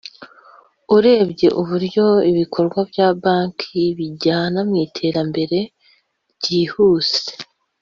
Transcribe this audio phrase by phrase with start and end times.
[0.95, 5.57] Urebye uburyo ibikorwa bya banki bijyana mwitera mbere
[6.37, 7.27] byihuse